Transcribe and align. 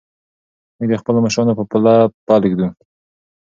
موږ 0.77 0.87
د 0.91 0.95
خپلو 1.01 1.19
مشرانو 1.25 1.57
په 1.59 1.63
پله 1.71 1.93
پل 2.25 2.41
ږدو. 2.51 2.67